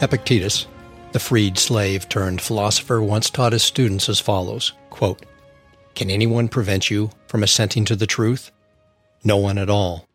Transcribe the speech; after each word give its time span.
Epictetus, 0.00 0.66
the 1.12 1.20
freed 1.20 1.56
slave 1.56 2.08
turned 2.08 2.40
philosopher, 2.40 3.00
once 3.00 3.30
taught 3.30 3.52
his 3.52 3.62
students 3.62 4.08
as 4.08 4.18
follows 4.20 4.72
quote, 4.90 5.24
Can 5.94 6.10
anyone 6.10 6.48
prevent 6.48 6.90
you 6.90 7.10
from 7.26 7.42
assenting 7.42 7.84
to 7.86 7.96
the 7.96 8.06
truth? 8.06 8.50
No 9.22 9.36
one 9.36 9.58
at 9.58 9.70
all. 9.70 10.08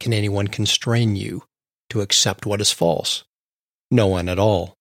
Can 0.00 0.12
anyone 0.12 0.48
constrain 0.48 1.16
you 1.16 1.42
to 1.90 2.00
accept 2.00 2.46
what 2.46 2.60
is 2.60 2.72
false? 2.72 3.24
No 3.90 4.06
one 4.06 4.28
at 4.28 4.38
all. 4.38 4.76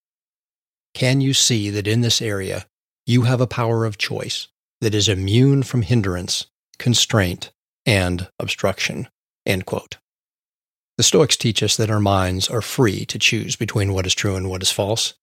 Can 0.93 1.21
you 1.21 1.33
see 1.33 1.69
that 1.69 1.87
in 1.87 2.01
this 2.01 2.21
area 2.21 2.65
you 3.05 3.23
have 3.23 3.41
a 3.41 3.47
power 3.47 3.85
of 3.85 3.97
choice 3.97 4.47
that 4.81 4.95
is 4.95 5.09
immune 5.09 5.63
from 5.63 5.81
hindrance, 5.81 6.47
constraint, 6.77 7.51
and 7.85 8.29
obstruction? 8.39 9.07
End 9.45 9.65
quote. 9.65 9.97
The 10.97 11.03
Stoics 11.03 11.35
teach 11.35 11.61
us 11.61 11.75
that 11.75 11.89
our 11.89 11.99
minds 11.99 12.47
are 12.47 12.61
free 12.61 13.05
to 13.07 13.19
choose 13.19 13.57
between 13.57 13.91
what 13.91 14.05
is 14.05 14.13
true 14.13 14.37
and 14.37 14.49
what 14.49 14.61
is 14.61 14.71
false. 14.71 15.13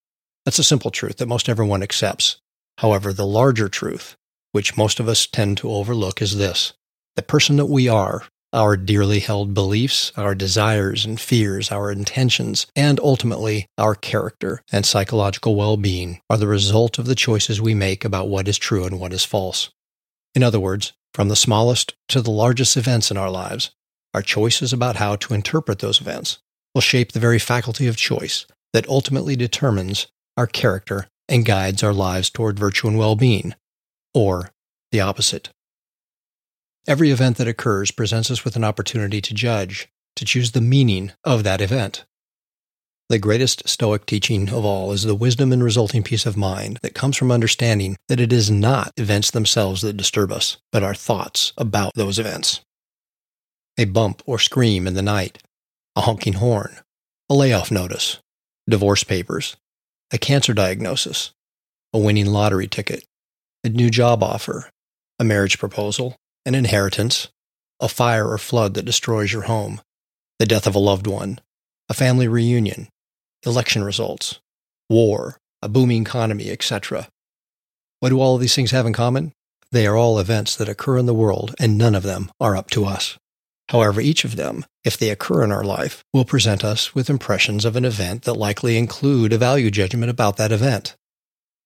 That's 0.45 0.59
a 0.59 0.65
simple 0.65 0.91
truth 0.91 1.17
that 1.17 1.29
most 1.29 1.49
everyone 1.49 1.83
accepts. 1.83 2.37
However, 2.79 3.13
the 3.13 3.27
larger 3.27 3.71
truth, 3.71 4.15
which 4.53 4.77
most 4.77 5.01
of 5.01 5.09
us 5.09 5.27
tend 5.27 5.57
to 5.59 5.71
overlook, 5.71 6.21
is 6.21 6.37
this 6.37 6.75
the 7.17 7.23
person 7.23 7.57
that 7.57 7.67
we 7.67 7.89
are, 7.89 8.25
our 8.53 8.77
dearly 8.77 9.21
held 9.21 9.55
beliefs, 9.55 10.13
our 10.15 10.35
desires 10.35 11.07
and 11.07 11.19
fears, 11.19 11.73
our 11.73 11.91
intentions, 11.91 12.67
and 12.77 13.01
ultimately 13.01 13.67
our 13.79 13.95
character 13.95 14.61
and 14.71 14.85
psychological 14.85 15.55
well 15.55 15.79
being 15.79 16.21
are 16.29 16.37
the 16.37 16.47
result 16.47 16.99
of 16.99 17.07
the 17.07 17.15
choices 17.15 17.63
we 17.63 17.75
make 17.75 18.05
about 18.05 18.29
what 18.29 18.47
is 18.47 18.59
true 18.59 18.85
and 18.85 19.01
what 19.01 19.15
is 19.15 19.25
false. 19.25 19.71
In 20.35 20.43
other 20.43 20.61
words, 20.61 20.93
from 21.15 21.29
the 21.29 21.37
smallest 21.37 21.95
to 22.09 22.21
the 22.21 22.31
largest 22.31 22.77
events 22.77 23.11
in 23.11 23.17
our 23.17 23.31
lives, 23.31 23.71
our 24.15 24.23
choices 24.23 24.73
about 24.73 24.97
how 24.97 25.17
to 25.17 25.35
interpret 25.35 25.79
those 25.79 26.01
events 26.01 26.39
will 26.75 26.81
shape 26.81 27.13
the 27.13 27.21
very 27.21 27.39
faculty 27.39 27.87
of 27.87 27.97
choice 27.97 28.47
that 28.73 28.89
ultimately 28.89 29.37
determines 29.37 30.07
our 30.37 30.47
character 30.47 31.09
and 31.29 31.45
guides 31.45 31.83
our 31.83 31.93
lives 31.93 32.31
toward 32.31 32.59
virtue 32.59 32.89
and 32.89 32.99
well 32.99 33.17
being, 33.17 33.55
or 34.15 34.51
the 34.91 35.01
opposite. 35.01 35.51
Every 36.87 37.11
event 37.11 37.37
that 37.37 37.49
occurs 37.49 37.91
presents 37.91 38.31
us 38.31 38.45
with 38.45 38.57
an 38.57 38.65
opportunity 38.65 39.21
to 39.21 39.35
judge, 39.35 39.89
to 40.17 40.25
choose 40.25 40.51
the 40.51 40.61
meaning 40.61 41.13
of 41.25 41.45
that 41.45 41.61
event. 41.61 42.05
The 43.09 43.19
greatest 43.19 43.69
Stoic 43.69 44.07
teaching 44.07 44.49
of 44.49 44.65
all 44.65 44.93
is 44.93 45.03
the 45.03 45.15
wisdom 45.15 45.53
and 45.53 45.63
resulting 45.63 46.03
peace 46.03 46.25
of 46.27 46.37
mind 46.37 46.79
that 46.83 46.95
comes 46.95 47.17
from 47.17 47.31
understanding 47.31 47.97
that 48.09 48.21
it 48.21 48.33
is 48.33 48.51
not 48.51 48.93
events 48.97 49.31
themselves 49.31 49.83
that 49.83 49.97
disturb 49.97 50.33
us, 50.33 50.57
but 50.73 50.83
our 50.83 50.95
thoughts 50.95 51.53
about 51.59 51.93
those 51.95 52.19
events 52.19 52.63
a 53.79 53.85
bump 53.85 54.23
or 54.27 54.39
scream 54.39 54.87
in 54.87 54.95
the 54.95 55.03
night, 55.03 55.39
a 55.97 56.03
honking 56.03 56.35
horn, 56.35 56.77
a 57.31 57.35
layoff 57.35 57.71
notice, 57.71 58.19
divorce 58.69 59.05
papers, 59.05 59.57
a 60.13 60.19
cancer 60.19 60.53
diagnosis, 60.53 61.33
a 61.93 61.99
winning 61.99 62.27
lottery 62.27 62.67
ticket, 62.67 63.05
a 63.65 63.69
new 63.69 63.91
job 63.91 64.23
offer, 64.23 64.71
a 65.19 65.25
marriage 65.25 65.59
proposal, 65.59 66.17
an 66.45 66.55
inheritance, 66.55 67.29
a 67.81 67.89
fire 67.89 68.29
or 68.29 68.39
flood 68.39 68.75
that 68.75 68.85
destroys 68.85 69.33
your 69.33 69.43
home, 69.43 69.81
the 70.39 70.47
death 70.47 70.67
of 70.67 70.75
a 70.75 70.81
loved 70.81 71.07
one, 71.07 71.41
a 71.89 71.95
family 71.95 72.29
reunion, 72.29 72.89
election 73.45 73.85
results, 73.85 74.41
war, 74.89 75.39
a 75.63 75.69
booming 75.69 76.03
economy, 76.03 76.51
etc. 76.51 77.09
What 78.01 78.11
do 78.11 78.21
all 78.21 78.35
of 78.35 78.41
these 78.41 78.55
things 78.55 78.73
have 78.73 78.87
in 78.87 78.93
common? 78.93 79.33
They 79.71 79.87
are 79.87 79.97
all 79.97 80.19
events 80.19 80.57
that 80.57 80.69
occur 80.69 80.99
in 80.99 81.07
the 81.07 81.15
world, 81.15 81.55
and 81.59 81.79
none 81.79 81.95
of 81.95 82.03
them 82.03 82.31
are 82.41 82.57
up 82.57 82.69
to 82.71 82.85
us. 82.85 83.17
However, 83.69 84.01
each 84.01 84.25
of 84.25 84.37
them, 84.37 84.67
if 84.85 84.97
they 84.97 85.11
occur 85.11 85.43
in 85.45 85.53
our 85.53 85.65
life, 85.65 86.05
will 86.13 86.25
present 86.25 86.65
us 86.65 86.95
with 86.95 87.09
impressions 87.09 87.65
of 87.65 87.77
an 87.77 87.85
event 87.85 88.23
that 88.23 88.35
likely 88.35 88.77
include 88.77 89.33
a 89.33 89.39
value 89.39 89.71
judgment 89.71 90.11
about 90.11 90.37
that 90.37 90.53
event. 90.53 90.97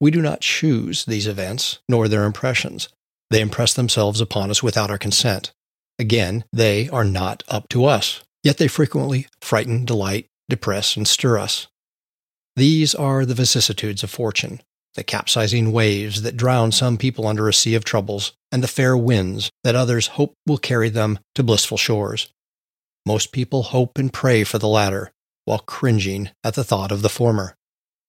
We 0.01 0.11
do 0.11 0.21
not 0.21 0.41
choose 0.41 1.05
these 1.05 1.27
events, 1.27 1.81
nor 1.89 2.07
their 2.07 2.25
impressions. 2.25 2.89
They 3.31 3.41
impress 3.41 3.75
themselves 3.75 4.21
upon 4.21 4.51
us 4.51 4.63
without 4.63 4.91
our 4.91 4.99
consent. 4.99 5.53
Again, 5.99 6.45
they 6.53 6.89
are 6.91 7.05
not 7.05 7.43
up 7.49 7.69
to 7.71 7.87
us, 7.87 8.23
yet 8.45 8.59
they 8.59 8.69
frequently 8.69 9.27
frighten, 9.41 9.85
delight, 9.85 10.27
depress, 10.49 10.97
and 10.97 11.09
stir 11.09 11.39
us. 11.39 11.67
These 12.55 12.95
are 12.95 13.25
the 13.25 13.35
vicissitudes 13.35 14.03
of 14.03 14.11
fortune, 14.11 14.61
the 14.97 15.05
capsizing 15.05 15.71
waves 15.71 16.23
that 16.23 16.37
drown 16.37 16.73
some 16.73 16.97
people 16.97 17.27
under 17.27 17.49
a 17.49 17.55
sea 17.55 17.75
of 17.75 17.85
troubles, 17.85 18.33
and 18.51 18.63
the 18.63 18.69
fair 18.69 18.97
winds 18.97 19.51
that 19.63 19.77
others 19.77 20.09
hope 20.09 20.35
will 20.47 20.59
carry 20.59 20.89
them 20.89 21.19
to 21.35 21.43
blissful 21.43 21.79
shores. 21.79 22.29
Most 23.07 23.31
people 23.31 23.63
hope 23.63 23.99
and 23.99 24.13
pray 24.13 24.43
for 24.43 24.59
the 24.59 24.69
latter, 24.69 25.13
while 25.45 25.61
cringing 25.61 26.31
at 26.43 26.55
the 26.55 26.65
thought 26.65 26.91
of 26.91 27.03
the 27.03 27.09
former. 27.09 27.55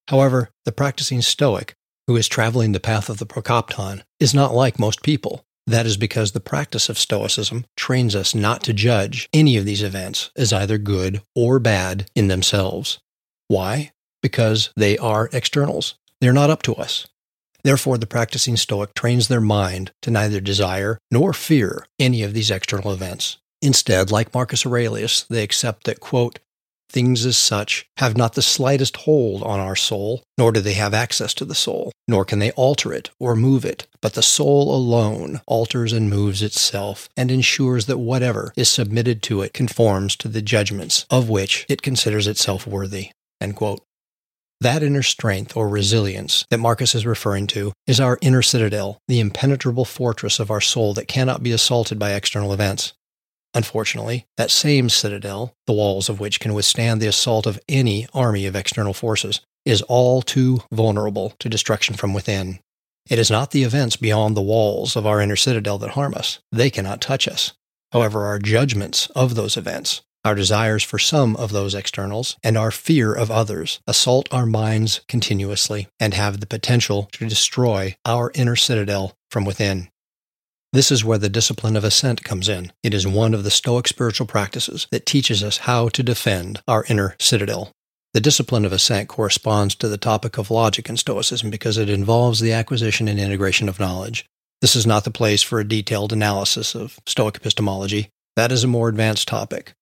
However, 0.08 0.50
the 0.64 0.72
practicing 0.72 1.22
Stoic, 1.22 1.74
who 2.08 2.16
is 2.16 2.26
traveling 2.26 2.72
the 2.72 2.80
path 2.80 3.08
of 3.08 3.18
the 3.18 3.26
Prokopton, 3.26 4.02
is 4.18 4.34
not 4.34 4.54
like 4.54 4.78
most 4.78 5.02
people. 5.02 5.44
That 5.66 5.84
is 5.84 5.98
because 5.98 6.32
the 6.32 6.40
practice 6.40 6.88
of 6.88 6.98
Stoicism 6.98 7.66
trains 7.76 8.16
us 8.16 8.34
not 8.34 8.62
to 8.62 8.72
judge 8.72 9.28
any 9.34 9.58
of 9.58 9.66
these 9.66 9.82
events 9.82 10.30
as 10.34 10.50
either 10.50 10.78
good 10.78 11.20
or 11.36 11.58
bad 11.58 12.10
in 12.14 12.28
themselves. 12.28 12.98
Why? 13.48 13.92
Because 14.22 14.70
they 14.76 14.96
are 14.96 15.28
externals. 15.32 15.94
They're 16.20 16.32
not 16.32 16.50
up 16.50 16.62
to 16.64 16.74
us. 16.74 17.06
Therefore, 17.64 17.98
the 17.98 18.06
practicing 18.06 18.56
Stoic 18.56 18.94
trains 18.94 19.28
their 19.28 19.40
mind 19.40 19.92
to 20.02 20.10
neither 20.10 20.40
desire 20.40 20.98
nor 21.10 21.32
fear 21.32 21.86
any 21.98 22.22
of 22.22 22.34
these 22.34 22.50
external 22.50 22.92
events. 22.92 23.38
Instead, 23.60 24.10
like 24.10 24.34
Marcus 24.34 24.64
Aurelius, 24.64 25.24
they 25.24 25.42
accept 25.42 25.84
that, 25.84 26.00
quote, 26.00 26.38
things 26.90 27.26
as 27.26 27.36
such 27.36 27.86
have 27.98 28.16
not 28.16 28.34
the 28.34 28.42
slightest 28.42 28.98
hold 28.98 29.42
on 29.42 29.60
our 29.60 29.76
soul, 29.76 30.22
nor 30.38 30.52
do 30.52 30.60
they 30.60 30.72
have 30.74 30.94
access 30.94 31.34
to 31.34 31.44
the 31.44 31.54
soul, 31.54 31.92
nor 32.06 32.24
can 32.24 32.38
they 32.38 32.50
alter 32.52 32.92
it 32.92 33.10
or 33.20 33.36
move 33.36 33.64
it, 33.64 33.86
but 34.00 34.14
the 34.14 34.22
soul 34.22 34.74
alone 34.74 35.40
alters 35.46 35.92
and 35.92 36.08
moves 36.08 36.42
itself, 36.42 37.08
and 37.16 37.30
ensures 37.30 37.86
that 37.86 37.98
whatever 37.98 38.52
is 38.56 38.68
submitted 38.68 39.22
to 39.22 39.42
it 39.42 39.52
conforms 39.52 40.16
to 40.16 40.28
the 40.28 40.42
judgments 40.42 41.04
of 41.10 41.28
which 41.28 41.66
it 41.68 41.82
considers 41.82 42.26
itself 42.26 42.66
worthy. 42.66 43.10
End 43.40 43.56
quote. 43.56 43.82
That 44.60 44.82
inner 44.82 45.04
strength 45.04 45.56
or 45.56 45.68
resilience 45.68 46.44
that 46.50 46.58
Marcus 46.58 46.94
is 46.96 47.06
referring 47.06 47.46
to 47.48 47.72
is 47.86 48.00
our 48.00 48.18
inner 48.20 48.42
citadel, 48.42 48.98
the 49.06 49.20
impenetrable 49.20 49.84
fortress 49.84 50.40
of 50.40 50.50
our 50.50 50.60
soul 50.60 50.94
that 50.94 51.06
cannot 51.06 51.44
be 51.44 51.52
assaulted 51.52 51.96
by 51.96 52.12
external 52.12 52.52
events. 52.52 52.92
Unfortunately, 53.54 54.26
that 54.36 54.50
same 54.50 54.88
citadel, 54.88 55.54
the 55.66 55.72
walls 55.72 56.08
of 56.08 56.18
which 56.18 56.40
can 56.40 56.54
withstand 56.54 57.00
the 57.00 57.06
assault 57.06 57.46
of 57.46 57.60
any 57.68 58.08
army 58.12 58.46
of 58.46 58.56
external 58.56 58.92
forces, 58.92 59.40
is 59.64 59.82
all 59.82 60.22
too 60.22 60.60
vulnerable 60.72 61.34
to 61.38 61.48
destruction 61.48 61.94
from 61.94 62.12
within. 62.12 62.58
It 63.08 63.18
is 63.18 63.30
not 63.30 63.52
the 63.52 63.62
events 63.62 63.96
beyond 63.96 64.36
the 64.36 64.42
walls 64.42 64.96
of 64.96 65.06
our 65.06 65.20
inner 65.20 65.36
citadel 65.36 65.78
that 65.78 65.90
harm 65.90 66.14
us. 66.14 66.40
They 66.50 66.68
cannot 66.68 67.00
touch 67.00 67.28
us. 67.28 67.52
However, 67.92 68.26
our 68.26 68.38
judgments 68.38 69.08
of 69.10 69.34
those 69.34 69.56
events, 69.56 70.02
our 70.24 70.34
desires 70.34 70.82
for 70.82 70.98
some 70.98 71.36
of 71.36 71.52
those 71.52 71.74
externals, 71.74 72.36
and 72.42 72.56
our 72.56 72.70
fear 72.70 73.12
of 73.12 73.30
others 73.30 73.80
assault 73.86 74.28
our 74.32 74.46
minds 74.46 75.00
continuously 75.08 75.88
and 76.00 76.14
have 76.14 76.40
the 76.40 76.46
potential 76.46 77.08
to 77.12 77.28
destroy 77.28 77.96
our 78.04 78.30
inner 78.34 78.56
citadel 78.56 79.14
from 79.30 79.44
within. 79.44 79.88
This 80.72 80.90
is 80.90 81.04
where 81.04 81.18
the 81.18 81.30
discipline 81.30 81.76
of 81.76 81.84
assent 81.84 82.24
comes 82.24 82.48
in. 82.48 82.72
It 82.82 82.92
is 82.92 83.06
one 83.06 83.32
of 83.32 83.42
the 83.42 83.50
Stoic 83.50 83.88
spiritual 83.88 84.26
practices 84.26 84.86
that 84.90 85.06
teaches 85.06 85.42
us 85.42 85.58
how 85.58 85.88
to 85.90 86.02
defend 86.02 86.60
our 86.68 86.84
inner 86.88 87.16
citadel. 87.18 87.72
The 88.12 88.20
discipline 88.20 88.64
of 88.64 88.72
assent 88.72 89.08
corresponds 89.08 89.74
to 89.76 89.88
the 89.88 89.96
topic 89.96 90.36
of 90.36 90.50
logic 90.50 90.88
in 90.88 90.96
Stoicism 90.96 91.50
because 91.50 91.78
it 91.78 91.88
involves 91.88 92.40
the 92.40 92.52
acquisition 92.52 93.08
and 93.08 93.18
integration 93.18 93.68
of 93.68 93.80
knowledge. 93.80 94.26
This 94.60 94.76
is 94.76 94.86
not 94.86 95.04
the 95.04 95.10
place 95.10 95.42
for 95.42 95.60
a 95.60 95.68
detailed 95.68 96.12
analysis 96.12 96.74
of 96.74 96.98
Stoic 97.06 97.36
epistemology. 97.36 98.10
That 98.36 98.52
is 98.52 98.64
a 98.64 98.68
more 98.68 98.88
advanced 98.88 99.28
topic. 99.28 99.72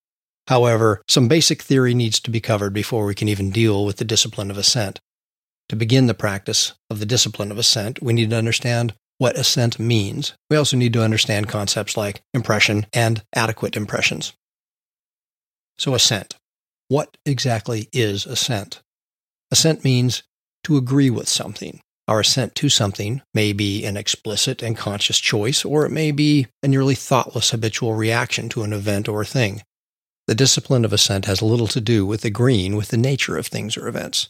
However, 0.48 1.02
some 1.08 1.28
basic 1.28 1.62
theory 1.62 1.94
needs 1.94 2.20
to 2.20 2.30
be 2.30 2.40
covered 2.40 2.72
before 2.72 3.04
we 3.04 3.14
can 3.14 3.28
even 3.28 3.50
deal 3.50 3.84
with 3.84 3.96
the 3.96 4.04
discipline 4.04 4.50
of 4.50 4.58
assent. 4.58 5.00
To 5.68 5.76
begin 5.76 6.06
the 6.06 6.14
practice 6.14 6.74
of 6.88 7.00
the 7.00 7.06
discipline 7.06 7.50
of 7.50 7.58
assent, 7.58 8.00
we 8.00 8.12
need 8.12 8.30
to 8.30 8.36
understand 8.36 8.94
what 9.18 9.36
assent 9.36 9.78
means. 9.80 10.34
We 10.48 10.56
also 10.56 10.76
need 10.76 10.92
to 10.92 11.02
understand 11.02 11.48
concepts 11.48 11.96
like 11.96 12.22
impression 12.32 12.86
and 12.92 13.24
adequate 13.34 13.76
impressions. 13.76 14.32
So, 15.78 15.94
assent. 15.94 16.36
What 16.88 17.16
exactly 17.26 17.88
is 17.92 18.26
assent? 18.26 18.82
Assent 19.50 19.82
means 19.82 20.22
to 20.64 20.76
agree 20.76 21.10
with 21.10 21.28
something. 21.28 21.80
Our 22.06 22.20
assent 22.20 22.54
to 22.56 22.68
something 22.68 23.22
may 23.34 23.52
be 23.52 23.84
an 23.84 23.96
explicit 23.96 24.62
and 24.62 24.76
conscious 24.76 25.18
choice, 25.18 25.64
or 25.64 25.84
it 25.84 25.90
may 25.90 26.12
be 26.12 26.46
a 26.62 26.68
nearly 26.68 26.94
thoughtless 26.94 27.50
habitual 27.50 27.94
reaction 27.94 28.48
to 28.50 28.62
an 28.62 28.72
event 28.72 29.08
or 29.08 29.24
thing. 29.24 29.62
The 30.26 30.34
discipline 30.34 30.84
of 30.84 30.92
assent 30.92 31.26
has 31.26 31.40
little 31.40 31.68
to 31.68 31.80
do 31.80 32.04
with 32.04 32.24
agreeing 32.24 32.74
with 32.74 32.88
the 32.88 32.96
nature 32.96 33.36
of 33.36 33.46
things 33.46 33.76
or 33.76 33.86
events. 33.86 34.28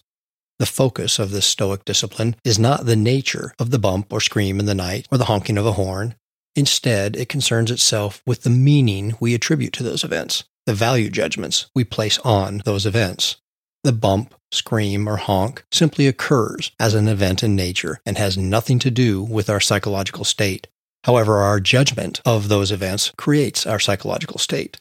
The 0.58 0.66
focus 0.66 1.18
of 1.18 1.30
this 1.30 1.46
Stoic 1.46 1.84
discipline 1.84 2.36
is 2.44 2.58
not 2.58 2.84
the 2.84 2.96
nature 2.96 3.54
of 3.58 3.70
the 3.70 3.78
bump 3.78 4.12
or 4.12 4.20
scream 4.20 4.60
in 4.60 4.66
the 4.66 4.74
night 4.74 5.06
or 5.10 5.16
the 5.16 5.24
honking 5.24 5.56
of 5.56 5.66
a 5.66 5.72
horn. 5.72 6.14
Instead, 6.54 7.16
it 7.16 7.28
concerns 7.28 7.70
itself 7.70 8.22
with 8.26 8.42
the 8.42 8.50
meaning 8.50 9.14
we 9.20 9.34
attribute 9.34 9.72
to 9.74 9.82
those 9.82 10.04
events, 10.04 10.44
the 10.66 10.74
value 10.74 11.08
judgments 11.08 11.66
we 11.74 11.84
place 11.84 12.18
on 12.20 12.62
those 12.64 12.86
events. 12.86 13.36
The 13.82 13.92
bump, 13.92 14.34
scream, 14.50 15.08
or 15.08 15.16
honk 15.16 15.64
simply 15.70 16.06
occurs 16.06 16.72
as 16.80 16.94
an 16.94 17.08
event 17.08 17.42
in 17.42 17.54
nature 17.54 18.00
and 18.04 18.18
has 18.18 18.36
nothing 18.36 18.78
to 18.80 18.90
do 18.90 19.22
with 19.22 19.48
our 19.48 19.60
psychological 19.60 20.24
state. 20.24 20.66
However, 21.04 21.38
our 21.38 21.60
judgment 21.60 22.20
of 22.26 22.48
those 22.48 22.72
events 22.72 23.12
creates 23.16 23.66
our 23.66 23.78
psychological 23.78 24.38
state. 24.38 24.78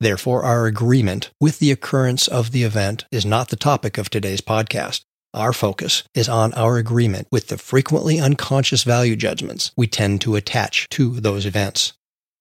Therefore, 0.00 0.42
our 0.42 0.66
agreement 0.66 1.30
with 1.40 1.58
the 1.58 1.70
occurrence 1.70 2.28
of 2.28 2.52
the 2.52 2.64
event 2.64 3.06
is 3.10 3.24
not 3.24 3.48
the 3.48 3.56
topic 3.56 3.96
of 3.96 4.10
today's 4.10 4.40
podcast. 4.40 5.02
Our 5.32 5.52
focus 5.52 6.02
is 6.14 6.28
on 6.28 6.54
our 6.54 6.76
agreement 6.76 7.28
with 7.30 7.48
the 7.48 7.58
frequently 7.58 8.18
unconscious 8.18 8.84
value 8.84 9.16
judgments 9.16 9.72
we 9.76 9.86
tend 9.86 10.20
to 10.22 10.36
attach 10.36 10.88
to 10.90 11.20
those 11.20 11.46
events. 11.46 11.92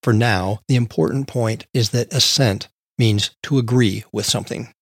For 0.04 0.14
now, 0.14 0.60
the 0.68 0.76
important 0.76 1.28
point 1.28 1.66
is 1.74 1.90
that 1.90 2.14
assent 2.14 2.70
means 2.98 3.32
to 3.44 3.58
agree 3.58 4.04
with 4.12 4.26
something. 4.26 4.74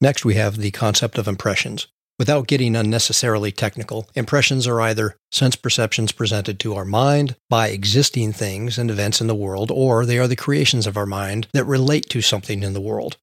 Next, 0.00 0.24
we 0.24 0.34
have 0.34 0.56
the 0.56 0.70
concept 0.70 1.18
of 1.18 1.28
impressions. 1.28 1.88
Without 2.18 2.46
getting 2.46 2.76
unnecessarily 2.76 3.50
technical, 3.50 4.08
impressions 4.14 4.68
are 4.68 4.80
either 4.80 5.16
sense 5.32 5.56
perceptions 5.56 6.12
presented 6.12 6.60
to 6.60 6.76
our 6.76 6.84
mind 6.84 7.34
by 7.50 7.68
existing 7.68 8.32
things 8.32 8.78
and 8.78 8.88
events 8.88 9.20
in 9.20 9.26
the 9.26 9.34
world, 9.34 9.70
or 9.72 10.06
they 10.06 10.18
are 10.18 10.28
the 10.28 10.36
creations 10.36 10.86
of 10.86 10.96
our 10.96 11.06
mind 11.06 11.48
that 11.52 11.64
relate 11.64 12.08
to 12.10 12.22
something 12.22 12.62
in 12.62 12.72
the 12.72 12.80
world. 12.80 13.16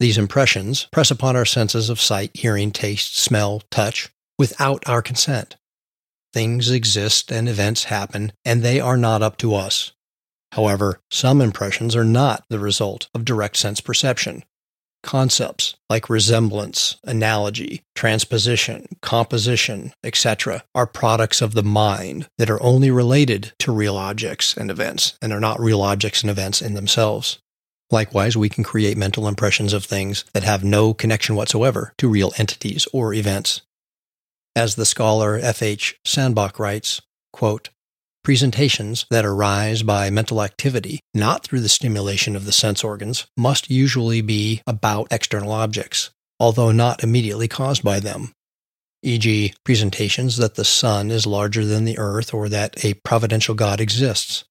These 0.00 0.16
impressions 0.16 0.88
press 0.90 1.10
upon 1.10 1.36
our 1.36 1.44
senses 1.44 1.90
of 1.90 2.00
sight, 2.00 2.30
hearing, 2.34 2.70
taste, 2.70 3.16
smell, 3.16 3.62
touch, 3.70 4.10
without 4.38 4.88
our 4.88 5.02
consent. 5.02 5.56
Things 6.32 6.70
exist 6.70 7.30
and 7.30 7.48
events 7.48 7.84
happen, 7.84 8.32
and 8.44 8.62
they 8.62 8.80
are 8.80 8.96
not 8.96 9.22
up 9.22 9.36
to 9.38 9.54
us. 9.54 9.92
However, 10.52 11.00
some 11.10 11.40
impressions 11.40 11.94
are 11.94 12.04
not 12.04 12.44
the 12.48 12.58
result 12.58 13.08
of 13.14 13.24
direct 13.24 13.56
sense 13.56 13.80
perception. 13.80 14.44
Concepts 15.04 15.74
like 15.90 16.08
resemblance, 16.08 16.96
analogy, 17.04 17.82
transposition, 17.94 18.88
composition, 19.02 19.92
etc., 20.02 20.64
are 20.74 20.86
products 20.86 21.42
of 21.42 21.52
the 21.52 21.62
mind 21.62 22.26
that 22.38 22.48
are 22.48 22.62
only 22.62 22.90
related 22.90 23.52
to 23.58 23.70
real 23.70 23.98
objects 23.98 24.56
and 24.56 24.70
events 24.70 25.18
and 25.20 25.30
are 25.30 25.40
not 25.40 25.60
real 25.60 25.82
objects 25.82 26.22
and 26.22 26.30
events 26.30 26.62
in 26.62 26.72
themselves. 26.72 27.38
Likewise, 27.90 28.34
we 28.34 28.48
can 28.48 28.64
create 28.64 28.96
mental 28.96 29.28
impressions 29.28 29.74
of 29.74 29.84
things 29.84 30.24
that 30.32 30.42
have 30.42 30.64
no 30.64 30.94
connection 30.94 31.36
whatsoever 31.36 31.92
to 31.98 32.08
real 32.08 32.32
entities 32.38 32.88
or 32.94 33.12
events. 33.12 33.60
As 34.56 34.74
the 34.74 34.86
scholar 34.86 35.36
F.H. 35.36 35.98
Sandbach 36.06 36.58
writes, 36.58 37.02
quote, 37.30 37.68
Presentations 38.24 39.04
that 39.10 39.26
arise 39.26 39.82
by 39.82 40.08
mental 40.08 40.42
activity, 40.42 40.98
not 41.12 41.44
through 41.44 41.60
the 41.60 41.68
stimulation 41.68 42.34
of 42.34 42.46
the 42.46 42.52
sense 42.52 42.82
organs, 42.82 43.26
must 43.36 43.70
usually 43.70 44.22
be 44.22 44.62
about 44.66 45.08
external 45.10 45.52
objects, 45.52 46.08
although 46.40 46.72
not 46.72 47.04
immediately 47.04 47.48
caused 47.48 47.82
by 47.82 48.00
them. 48.00 48.32
E.g., 49.02 49.52
presentations 49.62 50.38
that 50.38 50.54
the 50.54 50.64
sun 50.64 51.10
is 51.10 51.26
larger 51.26 51.66
than 51.66 51.84
the 51.84 51.98
earth 51.98 52.32
or 52.32 52.48
that 52.48 52.82
a 52.82 52.94
providential 52.94 53.54
God 53.54 53.78
exists. 53.78 54.44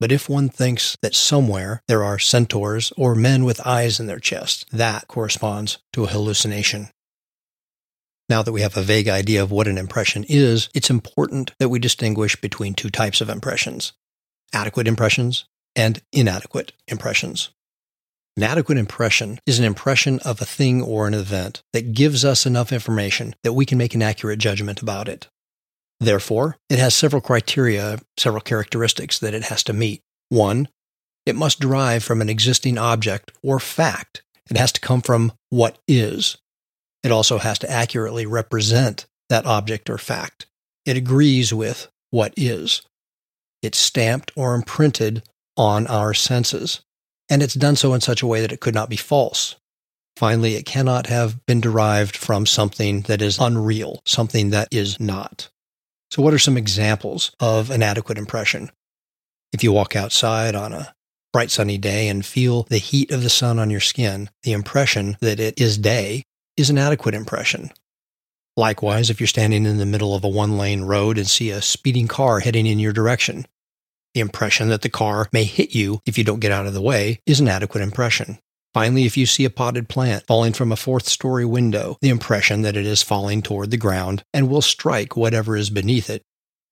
But 0.00 0.10
if 0.10 0.28
one 0.28 0.48
thinks 0.48 0.96
that 1.00 1.14
somewhere 1.14 1.82
there 1.86 2.02
are 2.02 2.18
centaurs 2.18 2.92
or 2.96 3.14
men 3.14 3.44
with 3.44 3.64
eyes 3.64 4.00
in 4.00 4.08
their 4.08 4.18
chest, 4.18 4.66
that 4.72 5.06
corresponds 5.06 5.78
to 5.92 6.02
a 6.02 6.08
hallucination. 6.08 6.88
Now 8.28 8.42
that 8.42 8.52
we 8.52 8.62
have 8.62 8.76
a 8.76 8.82
vague 8.82 9.08
idea 9.08 9.42
of 9.42 9.50
what 9.50 9.68
an 9.68 9.76
impression 9.76 10.24
is, 10.28 10.70
it's 10.74 10.90
important 10.90 11.52
that 11.58 11.68
we 11.68 11.78
distinguish 11.78 12.36
between 12.36 12.74
two 12.74 12.90
types 12.90 13.20
of 13.20 13.28
impressions 13.28 13.92
adequate 14.52 14.86
impressions 14.86 15.46
and 15.74 16.00
inadequate 16.12 16.72
impressions. 16.86 17.50
An 18.36 18.44
adequate 18.44 18.78
impression 18.78 19.40
is 19.46 19.58
an 19.58 19.64
impression 19.64 20.20
of 20.20 20.40
a 20.40 20.44
thing 20.44 20.80
or 20.80 21.06
an 21.06 21.14
event 21.14 21.62
that 21.72 21.92
gives 21.92 22.24
us 22.24 22.46
enough 22.46 22.72
information 22.72 23.34
that 23.42 23.52
we 23.52 23.66
can 23.66 23.78
make 23.78 23.94
an 23.94 24.02
accurate 24.02 24.38
judgment 24.38 24.80
about 24.80 25.08
it. 25.08 25.28
Therefore, 26.00 26.56
it 26.68 26.78
has 26.78 26.94
several 26.94 27.22
criteria, 27.22 28.00
several 28.16 28.40
characteristics 28.40 29.18
that 29.18 29.34
it 29.34 29.44
has 29.44 29.62
to 29.64 29.72
meet. 29.72 30.02
One, 30.28 30.68
it 31.26 31.36
must 31.36 31.60
derive 31.60 32.04
from 32.04 32.20
an 32.20 32.28
existing 32.28 32.76
object 32.76 33.32
or 33.42 33.60
fact. 33.60 34.22
It 34.50 34.56
has 34.56 34.72
to 34.72 34.80
come 34.80 35.00
from 35.00 35.32
what 35.50 35.78
is. 35.88 36.36
It 37.04 37.12
also 37.12 37.38
has 37.38 37.58
to 37.60 37.70
accurately 37.70 38.24
represent 38.24 39.06
that 39.28 39.46
object 39.46 39.90
or 39.90 39.98
fact. 39.98 40.46
It 40.86 40.96
agrees 40.96 41.52
with 41.52 41.88
what 42.10 42.32
is. 42.36 42.82
It's 43.62 43.78
stamped 43.78 44.32
or 44.34 44.54
imprinted 44.54 45.22
on 45.56 45.86
our 45.86 46.14
senses. 46.14 46.80
And 47.28 47.42
it's 47.42 47.54
done 47.54 47.76
so 47.76 47.94
in 47.94 48.00
such 48.00 48.22
a 48.22 48.26
way 48.26 48.40
that 48.40 48.52
it 48.52 48.60
could 48.60 48.74
not 48.74 48.88
be 48.88 48.96
false. 48.96 49.56
Finally, 50.16 50.54
it 50.54 50.66
cannot 50.66 51.06
have 51.06 51.44
been 51.46 51.60
derived 51.60 52.16
from 52.16 52.46
something 52.46 53.02
that 53.02 53.20
is 53.20 53.38
unreal, 53.38 54.00
something 54.04 54.50
that 54.50 54.68
is 54.70 54.98
not. 54.98 55.48
So, 56.10 56.22
what 56.22 56.34
are 56.34 56.38
some 56.38 56.56
examples 56.56 57.32
of 57.40 57.70
an 57.70 57.82
adequate 57.82 58.18
impression? 58.18 58.70
If 59.52 59.64
you 59.64 59.72
walk 59.72 59.96
outside 59.96 60.54
on 60.54 60.72
a 60.72 60.94
bright 61.32 61.50
sunny 61.50 61.78
day 61.78 62.08
and 62.08 62.24
feel 62.24 62.64
the 62.64 62.78
heat 62.78 63.10
of 63.10 63.22
the 63.22 63.30
sun 63.30 63.58
on 63.58 63.70
your 63.70 63.80
skin, 63.80 64.30
the 64.44 64.52
impression 64.52 65.16
that 65.20 65.40
it 65.40 65.60
is 65.60 65.78
day 65.78 66.24
is 66.56 66.70
an 66.70 66.78
adequate 66.78 67.14
impression. 67.14 67.70
Likewise, 68.56 69.10
if 69.10 69.20
you're 69.20 69.26
standing 69.26 69.66
in 69.66 69.78
the 69.78 69.86
middle 69.86 70.14
of 70.14 70.22
a 70.22 70.28
one 70.28 70.56
lane 70.56 70.82
road 70.82 71.18
and 71.18 71.26
see 71.26 71.50
a 71.50 71.60
speeding 71.60 72.06
car 72.06 72.40
heading 72.40 72.66
in 72.66 72.78
your 72.78 72.92
direction, 72.92 73.46
the 74.14 74.20
impression 74.20 74.68
that 74.68 74.82
the 74.82 74.88
car 74.88 75.28
may 75.32 75.44
hit 75.44 75.74
you 75.74 76.00
if 76.06 76.16
you 76.16 76.22
don't 76.22 76.40
get 76.40 76.52
out 76.52 76.66
of 76.66 76.74
the 76.74 76.80
way 76.80 77.20
is 77.26 77.40
an 77.40 77.48
adequate 77.48 77.82
impression. 77.82 78.38
Finally, 78.72 79.04
if 79.04 79.16
you 79.16 79.26
see 79.26 79.44
a 79.44 79.50
potted 79.50 79.88
plant 79.88 80.26
falling 80.26 80.52
from 80.52 80.72
a 80.72 80.76
fourth 80.76 81.08
story 81.08 81.44
window, 81.44 81.96
the 82.00 82.08
impression 82.08 82.62
that 82.62 82.76
it 82.76 82.86
is 82.86 83.02
falling 83.02 83.42
toward 83.42 83.70
the 83.70 83.76
ground 83.76 84.24
and 84.32 84.48
will 84.48 84.62
strike 84.62 85.16
whatever 85.16 85.56
is 85.56 85.70
beneath 85.70 86.08
it, 86.10 86.22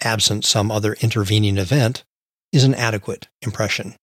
absent 0.03 0.45
some 0.45 0.71
other 0.71 0.95
intervening 0.95 1.59
event, 1.59 2.05
is 2.53 2.65
an 2.65 2.75
adequate 2.75 3.29
impression. 3.41 3.95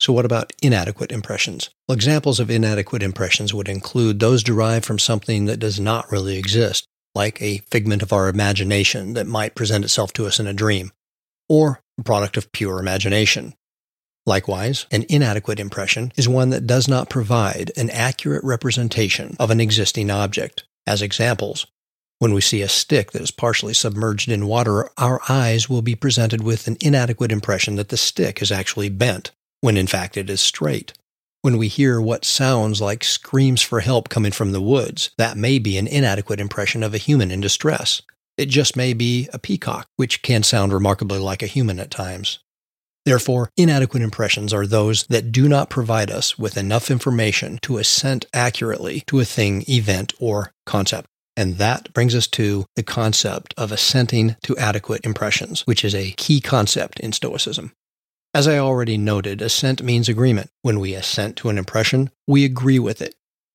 So, 0.00 0.12
what 0.12 0.24
about 0.24 0.52
inadequate 0.60 1.12
impressions? 1.12 1.70
Well, 1.88 1.94
examples 1.94 2.40
of 2.40 2.50
inadequate 2.50 3.02
impressions 3.02 3.54
would 3.54 3.68
include 3.68 4.20
those 4.20 4.42
derived 4.42 4.84
from 4.84 4.98
something 4.98 5.46
that 5.46 5.60
does 5.60 5.78
not 5.78 6.10
really 6.10 6.36
exist, 6.36 6.86
like 7.14 7.40
a 7.40 7.58
figment 7.70 8.02
of 8.02 8.12
our 8.12 8.28
imagination 8.28 9.14
that 9.14 9.26
might 9.26 9.54
present 9.54 9.84
itself 9.84 10.12
to 10.14 10.26
us 10.26 10.40
in 10.40 10.46
a 10.46 10.52
dream, 10.52 10.92
or 11.48 11.80
a 11.98 12.02
product 12.02 12.36
of 12.36 12.52
pure 12.52 12.80
imagination. 12.80 13.54
Likewise, 14.26 14.86
an 14.90 15.04
inadequate 15.08 15.60
impression 15.60 16.10
is 16.16 16.28
one 16.28 16.50
that 16.50 16.66
does 16.66 16.88
not 16.88 17.10
provide 17.10 17.70
an 17.76 17.90
accurate 17.90 18.42
representation 18.42 19.36
of 19.38 19.50
an 19.50 19.60
existing 19.60 20.10
object. 20.10 20.64
As 20.86 21.02
examples, 21.02 21.66
when 22.18 22.32
we 22.32 22.40
see 22.40 22.62
a 22.62 22.68
stick 22.68 23.12
that 23.12 23.22
is 23.22 23.30
partially 23.30 23.74
submerged 23.74 24.30
in 24.30 24.46
water, 24.46 24.88
our 24.96 25.20
eyes 25.28 25.68
will 25.68 25.82
be 25.82 25.94
presented 25.94 26.42
with 26.42 26.66
an 26.66 26.78
inadequate 26.80 27.30
impression 27.30 27.76
that 27.76 27.90
the 27.90 27.96
stick 27.96 28.40
is 28.40 28.50
actually 28.50 28.88
bent 28.88 29.30
when 29.64 29.78
in 29.78 29.86
fact 29.86 30.18
it 30.18 30.28
is 30.28 30.42
straight. 30.42 30.92
When 31.40 31.56
we 31.56 31.68
hear 31.68 31.98
what 31.98 32.26
sounds 32.26 32.82
like 32.82 33.02
screams 33.02 33.62
for 33.62 33.80
help 33.80 34.10
coming 34.10 34.30
from 34.30 34.52
the 34.52 34.60
woods, 34.60 35.10
that 35.16 35.38
may 35.38 35.58
be 35.58 35.78
an 35.78 35.86
inadequate 35.86 36.38
impression 36.38 36.82
of 36.82 36.92
a 36.92 36.98
human 36.98 37.30
in 37.30 37.40
distress. 37.40 38.02
It 38.36 38.50
just 38.50 38.76
may 38.76 38.92
be 38.92 39.26
a 39.32 39.38
peacock, 39.38 39.88
which 39.96 40.20
can 40.20 40.42
sound 40.42 40.74
remarkably 40.74 41.18
like 41.18 41.42
a 41.42 41.46
human 41.46 41.80
at 41.80 41.90
times. 41.90 42.40
Therefore, 43.06 43.48
inadequate 43.56 44.02
impressions 44.02 44.52
are 44.52 44.66
those 44.66 45.04
that 45.04 45.32
do 45.32 45.48
not 45.48 45.70
provide 45.70 46.10
us 46.10 46.38
with 46.38 46.58
enough 46.58 46.90
information 46.90 47.58
to 47.62 47.78
assent 47.78 48.26
accurately 48.34 49.02
to 49.06 49.18
a 49.18 49.24
thing, 49.24 49.64
event, 49.66 50.12
or 50.20 50.52
concept. 50.66 51.06
And 51.38 51.56
that 51.56 51.90
brings 51.94 52.14
us 52.14 52.26
to 52.28 52.66
the 52.76 52.82
concept 52.82 53.54
of 53.56 53.72
assenting 53.72 54.36
to 54.42 54.58
adequate 54.58 55.06
impressions, 55.06 55.62
which 55.62 55.86
is 55.86 55.94
a 55.94 56.12
key 56.18 56.42
concept 56.42 57.00
in 57.00 57.12
Stoicism. 57.12 57.72
As 58.34 58.48
I 58.48 58.58
already 58.58 58.98
noted, 58.98 59.40
assent 59.40 59.80
means 59.80 60.08
agreement. 60.08 60.50
When 60.62 60.80
we 60.80 60.94
assent 60.94 61.36
to 61.36 61.50
an 61.50 61.56
impression, 61.56 62.10
we 62.26 62.44
agree 62.44 62.80
with 62.80 63.00
it. 63.00 63.14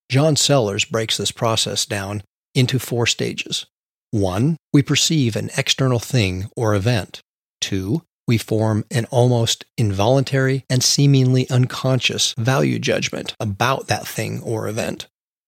John 0.10 0.38
Sellars 0.38 0.86
breaks 0.86 1.18
this 1.18 1.32
process 1.32 1.86
down 1.86 2.24
into 2.56 2.80
four 2.80 3.06
stages. 3.06 3.66
One, 4.12 4.56
we 4.72 4.82
perceive 4.82 5.36
an 5.36 5.52
external 5.58 6.00
thing 6.00 6.50
or 6.56 6.74
event. 6.76 7.22
Two, 7.60 8.04
we 8.26 8.38
form 8.38 8.86
an 8.90 9.06
almost 9.12 9.66
involuntary 9.78 10.64
and 10.70 10.82
seemingly 10.82 11.50
unconscious 11.50 12.34
value 12.38 12.80
judgment 12.80 13.36
about 13.38 13.88
that 13.88 14.08
thing 14.08 14.42
or 14.42 14.70
event. 14.70 15.08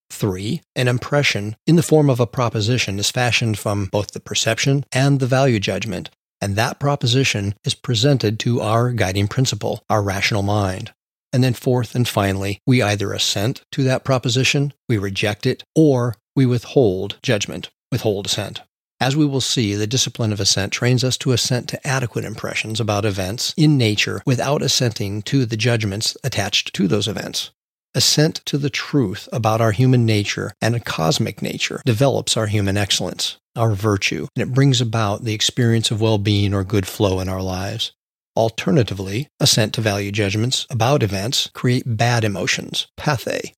3. 0.09 0.61
An 0.75 0.89
impression 0.89 1.55
in 1.65 1.77
the 1.77 1.83
form 1.83 2.09
of 2.09 2.19
a 2.19 2.27
proposition 2.27 2.99
is 2.99 3.09
fashioned 3.09 3.57
from 3.57 3.85
both 3.85 4.11
the 4.11 4.19
perception 4.19 4.83
and 4.91 5.21
the 5.21 5.25
value 5.25 5.59
judgment, 5.59 6.09
and 6.41 6.55
that 6.55 6.79
proposition 6.79 7.53
is 7.63 7.75
presented 7.75 8.39
to 8.39 8.61
our 8.61 8.91
guiding 8.91 9.27
principle, 9.27 9.83
our 9.89 10.01
rational 10.01 10.41
mind. 10.41 10.91
And 11.31 11.43
then, 11.43 11.53
fourth 11.53 11.95
and 11.95 12.07
finally, 12.07 12.59
we 12.67 12.81
either 12.81 13.13
assent 13.13 13.61
to 13.71 13.83
that 13.83 14.03
proposition, 14.03 14.73
we 14.89 14.97
reject 14.97 15.45
it, 15.45 15.63
or 15.75 16.15
we 16.35 16.45
withhold 16.45 17.17
judgment, 17.21 17.69
withhold 17.91 18.25
assent. 18.25 18.61
As 18.99 19.15
we 19.15 19.25
will 19.25 19.41
see, 19.41 19.73
the 19.73 19.87
discipline 19.87 20.31
of 20.31 20.39
assent 20.39 20.73
trains 20.73 21.03
us 21.03 21.17
to 21.17 21.31
assent 21.31 21.67
to 21.69 21.87
adequate 21.87 22.25
impressions 22.25 22.79
about 22.79 23.05
events 23.05 23.53
in 23.57 23.77
nature 23.77 24.21
without 24.25 24.61
assenting 24.61 25.21
to 25.23 25.45
the 25.45 25.57
judgments 25.57 26.15
attached 26.23 26.73
to 26.73 26.87
those 26.87 27.07
events. 27.07 27.51
Assent 27.93 28.35
to 28.45 28.57
the 28.57 28.69
truth 28.69 29.27
about 29.33 29.59
our 29.59 29.73
human 29.73 30.05
nature 30.05 30.53
and 30.61 30.75
a 30.75 30.79
cosmic 30.79 31.41
nature 31.41 31.81
develops 31.85 32.37
our 32.37 32.47
human 32.47 32.77
excellence, 32.77 33.37
our 33.55 33.71
virtue, 33.71 34.27
and 34.35 34.43
it 34.43 34.53
brings 34.53 34.79
about 34.79 35.25
the 35.25 35.33
experience 35.33 35.91
of 35.91 35.99
well 35.99 36.17
being 36.17 36.53
or 36.53 36.63
good 36.63 36.87
flow 36.87 37.19
in 37.19 37.27
our 37.27 37.41
lives. 37.41 37.91
Alternatively, 38.37 39.27
assent 39.41 39.73
to 39.73 39.81
value 39.81 40.11
judgments 40.11 40.65
about 40.69 41.03
events 41.03 41.49
create 41.53 41.83
bad 41.85 42.23
emotions, 42.23 42.87
pathe, 42.95 43.51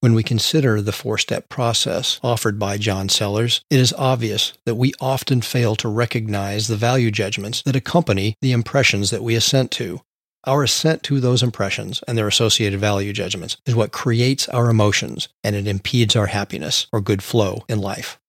when 0.00 0.12
we 0.12 0.22
consider 0.22 0.82
the 0.82 0.92
four 0.92 1.16
step 1.16 1.48
process 1.48 2.20
offered 2.22 2.58
by 2.58 2.76
John 2.76 3.08
Sellars, 3.08 3.62
it 3.70 3.80
is 3.80 3.94
obvious 3.94 4.52
that 4.66 4.74
we 4.74 4.92
often 5.00 5.40
fail 5.40 5.74
to 5.76 5.88
recognize 5.88 6.68
the 6.68 6.76
value 6.76 7.10
judgments 7.10 7.62
that 7.62 7.74
accompany 7.74 8.36
the 8.42 8.52
impressions 8.52 9.10
that 9.10 9.22
we 9.22 9.34
assent 9.34 9.70
to. 9.72 10.02
Our 10.46 10.62
assent 10.62 11.02
to 11.04 11.18
those 11.18 11.42
impressions 11.42 12.04
and 12.06 12.16
their 12.16 12.28
associated 12.28 12.78
value 12.78 13.12
judgments 13.12 13.56
is 13.66 13.74
what 13.74 13.90
creates 13.90 14.48
our 14.48 14.70
emotions 14.70 15.28
and 15.42 15.56
it 15.56 15.66
impedes 15.66 16.14
our 16.14 16.26
happiness 16.26 16.86
or 16.92 17.00
good 17.00 17.20
flow 17.22 17.64
in 17.68 17.80
life. 17.80 18.20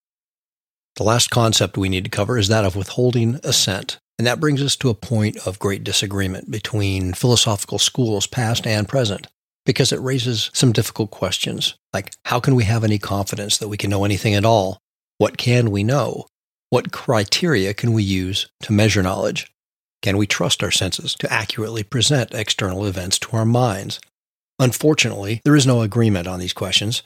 The 0.95 1.03
last 1.03 1.29
concept 1.29 1.77
we 1.77 1.89
need 1.89 2.05
to 2.05 2.09
cover 2.09 2.39
is 2.39 2.47
that 2.47 2.65
of 2.65 2.75
withholding 2.75 3.39
assent. 3.43 3.99
And 4.17 4.25
that 4.25 4.39
brings 4.39 4.63
us 4.63 4.75
to 4.77 4.89
a 4.89 4.95
point 4.95 5.37
of 5.45 5.59
great 5.59 5.83
disagreement 5.83 6.49
between 6.49 7.13
philosophical 7.13 7.77
schools 7.77 8.25
past 8.25 8.65
and 8.65 8.89
present 8.89 9.27
because 9.63 9.91
it 9.91 9.99
raises 9.99 10.49
some 10.53 10.71
difficult 10.71 11.11
questions 11.11 11.75
like 11.93 12.13
how 12.25 12.39
can 12.39 12.55
we 12.55 12.63
have 12.63 12.83
any 12.83 12.97
confidence 12.97 13.59
that 13.59 13.67
we 13.67 13.77
can 13.77 13.91
know 13.91 14.05
anything 14.05 14.33
at 14.33 14.45
all? 14.45 14.79
What 15.19 15.37
can 15.37 15.69
we 15.69 15.83
know? 15.83 16.25
What 16.71 16.91
criteria 16.91 17.75
can 17.75 17.93
we 17.93 18.01
use 18.01 18.47
to 18.63 18.73
measure 18.73 19.03
knowledge? 19.03 19.51
Can 20.01 20.17
we 20.17 20.27
trust 20.27 20.63
our 20.63 20.71
senses 20.71 21.15
to 21.15 21.31
accurately 21.31 21.83
present 21.83 22.33
external 22.33 22.85
events 22.85 23.19
to 23.19 23.35
our 23.35 23.45
minds? 23.45 23.99
Unfortunately, 24.59 25.41
there 25.43 25.55
is 25.55 25.67
no 25.67 25.81
agreement 25.81 26.27
on 26.27 26.39
these 26.39 26.53
questions. 26.53 27.03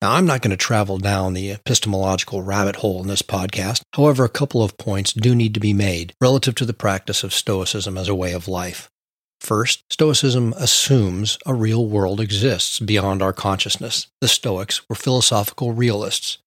Now, 0.00 0.14
I'm 0.14 0.26
not 0.26 0.42
going 0.42 0.50
to 0.50 0.56
travel 0.56 0.98
down 0.98 1.32
the 1.32 1.52
epistemological 1.52 2.42
rabbit 2.42 2.76
hole 2.76 3.02
in 3.02 3.08
this 3.08 3.22
podcast. 3.22 3.82
However, 3.94 4.24
a 4.24 4.28
couple 4.28 4.62
of 4.62 4.76
points 4.76 5.12
do 5.12 5.34
need 5.34 5.54
to 5.54 5.60
be 5.60 5.72
made 5.72 6.12
relative 6.20 6.56
to 6.56 6.64
the 6.64 6.72
practice 6.72 7.22
of 7.22 7.32
Stoicism 7.32 7.96
as 7.96 8.08
a 8.08 8.14
way 8.14 8.32
of 8.32 8.48
life. 8.48 8.90
First, 9.40 9.84
Stoicism 9.92 10.54
assumes 10.56 11.38
a 11.46 11.54
real 11.54 11.86
world 11.86 12.20
exists 12.20 12.80
beyond 12.80 13.22
our 13.22 13.32
consciousness. 13.32 14.08
The 14.20 14.28
Stoics 14.28 14.88
were 14.88 14.96
philosophical 14.96 15.72
realists. 15.72 16.38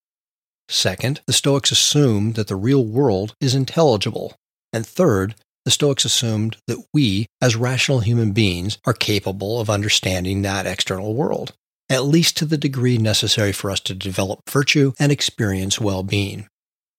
Second, 0.68 1.22
the 1.28 1.34
Stoics 1.34 1.72
assumed 1.72 2.36
that 2.36 2.48
the 2.48 2.56
real 2.56 2.84
world 2.84 3.36
is 3.40 3.56
intelligible. 3.56 4.36
And 4.74 4.86
third, 4.86 5.36
the 5.66 5.72
Stoics 5.72 6.06
assumed 6.06 6.58
that 6.68 6.84
we, 6.94 7.26
as 7.42 7.56
rational 7.56 8.00
human 8.00 8.32
beings, 8.32 8.78
are 8.86 8.94
capable 8.94 9.60
of 9.60 9.70
understanding 9.70 10.44
that 10.44 10.68
external 10.68 11.16
world, 11.16 11.54
at 11.90 12.06
least 12.06 12.38
to 12.38 12.46
the 12.46 12.58
degree 12.58 12.98
necessary 12.98 13.52
for 13.52 13.72
us 13.72 13.80
to 13.82 13.96
develop 13.96 14.48
virtue 14.50 14.94
and 15.00 15.12
experience 15.12 15.82
well 15.82 16.04
being. 16.04 16.48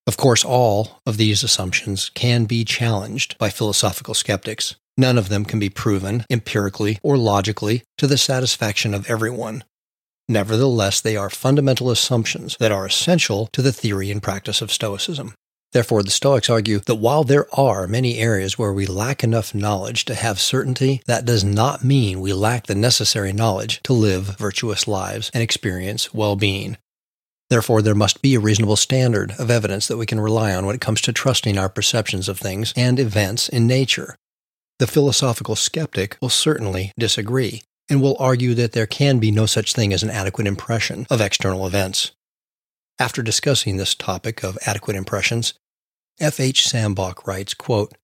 Of 0.07 0.17
course, 0.17 0.45
all 0.45 1.01
of 1.07 1.17
these 1.17 1.43
assumptions 1.43 2.11
can 2.11 2.45
be 2.45 2.65
challenged 2.65 3.39
by 3.39 3.51
philosophical 3.51 4.15
skeptics. 4.15 4.77
None 4.97 5.19
of 5.19 5.29
them 5.29 5.45
can 5.45 5.59
be 5.59 5.69
proven 5.69 6.25
empirically 6.31 6.99
or 7.03 7.17
logically 7.17 7.83
to 7.99 8.07
the 8.07 8.19
satisfaction 8.19 8.95
of 8.95 9.09
everyone. 9.11 9.65
Nevertheless, 10.29 11.01
they 11.01 11.17
are 11.17 11.31
fundamental 11.31 11.91
assumptions 11.91 12.57
that 12.59 12.73
are 12.73 12.87
essential 12.87 13.49
to 13.53 13.63
the 13.63 13.73
theory 13.73 14.11
and 14.11 14.23
practice 14.23 14.61
of 14.61 14.73
Stoicism. 14.73 15.35
Therefore, 15.77 16.03
the 16.03 16.11
Stoics 16.11 16.49
argue 16.49 16.79
that 16.79 16.95
while 16.95 17.23
there 17.23 17.47
are 17.55 17.87
many 17.87 18.17
areas 18.17 18.59
where 18.59 18.73
we 18.73 18.87
lack 18.87 19.23
enough 19.23 19.55
knowledge 19.55 20.07
to 20.07 20.15
have 20.15 20.41
certainty, 20.41 21.03
that 21.05 21.27
does 21.27 21.45
not 21.45 21.85
mean 21.85 22.23
we 22.23 22.33
lack 22.33 22.67
the 22.67 22.75
necessary 22.75 23.31
knowledge 23.31 23.83
to 23.83 23.93
live 23.93 24.39
virtuous 24.39 24.89
lives 24.89 25.31
and 25.35 25.43
experience 25.43 26.15
well 26.15 26.35
being. 26.35 26.79
Therefore, 27.51 27.83
there 27.83 27.95
must 27.95 28.23
be 28.23 28.35
a 28.35 28.41
reasonable 28.41 28.77
standard 28.77 29.35
of 29.39 29.51
evidence 29.51 29.87
that 29.87 29.99
we 29.99 30.07
can 30.07 30.19
rely 30.19 30.55
on 30.55 30.65
when 30.65 30.75
it 30.75 30.81
comes 30.81 31.03
to 31.03 31.13
trusting 31.13 31.59
our 31.59 31.69
perceptions 31.69 32.27
of 32.27 32.39
things 32.39 32.73
and 32.75 32.99
events 32.99 33.47
in 33.47 33.67
nature. 33.67 34.17
The 34.79 34.87
philosophical 34.87 35.57
skeptic 35.57 36.17
will 36.23 36.31
certainly 36.31 36.93
disagree 36.99 37.63
and 37.91 38.01
will 38.01 38.17
argue 38.19 38.55
that 38.55 38.73
there 38.73 38.87
can 38.87 39.19
be 39.19 39.31
no 39.31 39.45
such 39.45 39.75
thing 39.75 39.93
as 39.93 40.03
an 40.03 40.09
adequate 40.09 40.47
impression 40.47 41.07
of 41.11 41.21
external 41.21 41.67
events. 41.67 42.13
After 42.99 43.23
discussing 43.23 43.77
this 43.77 43.95
topic 43.95 44.43
of 44.43 44.57
adequate 44.65 44.97
impressions, 44.97 45.53
F. 46.19 46.41
H. 46.41 46.67
Sandbach 46.67 47.27
writes, 47.27 47.55
quote, 47.55 47.95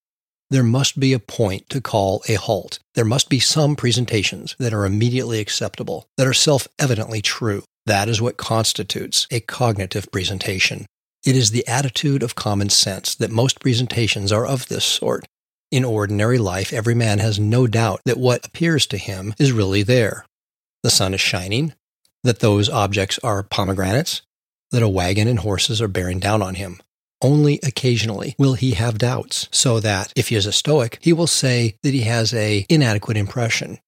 there 0.51 0.63
must 0.63 1.01
be 1.01 1.15
a 1.15 1.19
point 1.19 1.71
to 1.71 1.81
call 1.81 2.23
a 2.29 2.35
halt. 2.35 2.79
There 2.95 3.07
must 3.07 3.31
be 3.31 3.41
some 3.41 3.75
presentations 3.75 4.55
that 4.59 4.75
are 4.75 4.85
immediately 4.85 5.41
acceptable, 5.41 6.07
that 6.19 6.27
are 6.27 6.35
self 6.35 6.69
evidently 6.79 7.23
true. 7.23 7.65
That 7.87 8.09
is 8.09 8.21
what 8.21 8.37
constitutes 8.37 9.27
a 9.31 9.41
cognitive 9.41 10.13
presentation. 10.13 10.85
It 11.25 11.37
is 11.37 11.51
the 11.51 11.67
attitude 11.67 12.23
of 12.23 12.35
common 12.35 12.69
sense 12.69 13.15
that 13.15 13.31
most 13.31 13.61
presentations 13.61 14.31
are 14.31 14.47
of 14.47 14.69
this 14.69 14.85
sort, 14.85 15.25
in 15.73 15.87
ordinary 15.87 16.37
life, 16.37 16.71
every 16.71 16.95
man 16.95 17.19
has 17.19 17.41
no 17.41 17.67
doubt 17.67 18.03
that 18.05 18.19
what 18.19 18.45
appears 18.45 18.87
to 18.89 18.99
him 18.99 19.35
is 19.39 19.53
really 19.53 19.83
there. 19.83 20.27
The 20.83 20.91
sun 20.91 21.15
is 21.15 21.21
shining, 21.23 21.73
that 22.23 22.41
those 22.41 22.69
objects 22.69 23.19
are 23.25 23.43
pomegranates, 23.43 24.21
that 24.71 24.83
a 24.83 24.89
wagon 24.89 25.27
and 25.27 25.39
horses 25.39 25.81
are 25.81 25.89
bearing 25.89 26.21
down 26.21 26.43
on 26.43 26.57
him. 26.57 26.83
Only 27.23 27.61
occasionally 27.63 28.35
will 28.37 28.55
he 28.55 28.73
have 28.73 28.99
doubts, 28.99 29.49
so 29.53 29.79
that 29.79 30.13
if 30.17 30.29
he 30.29 30.35
is 30.35 30.45
a 30.45 30.53
Stoic, 30.53 30.99
he 31.01 31.13
will 31.13 31.29
say 31.29 31.77
that 31.83 31.95
he 31.95 32.01
has 32.01 32.35
a 32.35 32.67
inadequate 32.69 33.17
impression. 33.17 33.79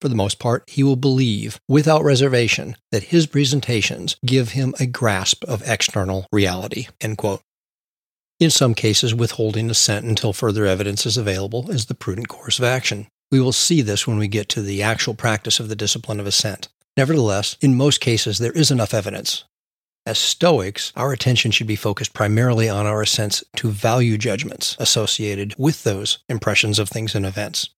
For 0.00 0.08
the 0.08 0.14
most 0.14 0.38
part, 0.38 0.62
he 0.68 0.84
will 0.84 0.96
believe 0.96 1.58
without 1.68 2.04
reservation 2.04 2.76
that 2.92 3.04
his 3.04 3.26
presentations 3.26 4.16
give 4.24 4.50
him 4.50 4.72
a 4.78 4.86
grasp 4.86 5.42
of 5.44 5.62
external 5.66 6.26
reality. 6.30 6.86
In 8.38 8.50
some 8.50 8.74
cases, 8.74 9.14
withholding 9.14 9.70
assent 9.70 10.04
until 10.04 10.32
further 10.32 10.66
evidence 10.66 11.06
is 11.06 11.16
available 11.16 11.70
is 11.70 11.86
the 11.86 11.94
prudent 11.94 12.28
course 12.28 12.58
of 12.58 12.64
action. 12.64 13.08
We 13.32 13.40
will 13.40 13.52
see 13.52 13.80
this 13.82 14.06
when 14.06 14.18
we 14.18 14.28
get 14.28 14.48
to 14.50 14.62
the 14.62 14.82
actual 14.82 15.14
practice 15.14 15.58
of 15.58 15.68
the 15.68 15.74
discipline 15.74 16.20
of 16.20 16.26
assent. 16.26 16.68
Nevertheless, 16.96 17.56
in 17.60 17.74
most 17.74 18.00
cases, 18.00 18.38
there 18.38 18.52
is 18.52 18.70
enough 18.70 18.94
evidence. 18.94 19.44
As 20.06 20.18
Stoics, 20.18 20.92
our 20.94 21.12
attention 21.12 21.50
should 21.50 21.66
be 21.66 21.74
focused 21.74 22.14
primarily 22.14 22.68
on 22.68 22.86
our 22.86 23.02
assents 23.02 23.42
to 23.56 23.70
value 23.70 24.16
judgments 24.16 24.76
associated 24.78 25.56
with 25.58 25.82
those 25.82 26.18
impressions 26.28 26.78
of 26.78 26.88
things 26.88 27.16
and 27.16 27.26
events. 27.26 27.70